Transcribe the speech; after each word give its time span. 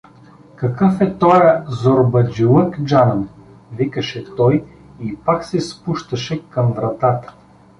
—Какъв 0.55 1.01
е 1.01 1.17
тоя 1.17 1.63
зорбаджилък, 1.67 2.81
джанъм!— 2.85 3.29
викаше 3.71 4.35
той 4.35 4.63
и 4.99 5.15
пак 5.15 5.43
се 5.45 5.59
спущаше 5.59 6.49
към 6.49 6.71
вратата. 6.73 7.33